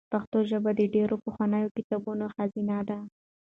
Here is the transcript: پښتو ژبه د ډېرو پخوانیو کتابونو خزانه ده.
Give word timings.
پښتو 0.13 0.37
ژبه 0.49 0.71
د 0.75 0.81
ډېرو 0.95 1.15
پخوانیو 1.23 1.73
کتابونو 1.77 2.25
خزانه 2.33 2.77
ده. 2.89 2.97